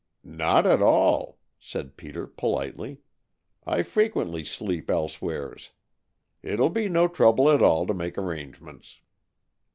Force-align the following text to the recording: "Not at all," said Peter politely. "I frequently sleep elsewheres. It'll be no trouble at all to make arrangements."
"Not 0.23 0.65
at 0.65 0.81
all," 0.81 1.37
said 1.59 1.95
Peter 1.95 2.25
politely. 2.25 3.01
"I 3.67 3.83
frequently 3.83 4.43
sleep 4.43 4.89
elsewheres. 4.89 5.73
It'll 6.41 6.71
be 6.71 6.89
no 6.89 7.07
trouble 7.07 7.51
at 7.51 7.61
all 7.61 7.85
to 7.85 7.93
make 7.93 8.17
arrangements." 8.17 8.99